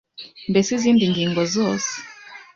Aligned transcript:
mbese 0.51 0.69
izindi 0.77 1.03
ngingo 1.11 1.41
zose 1.55 1.91